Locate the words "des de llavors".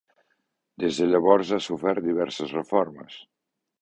0.83-1.51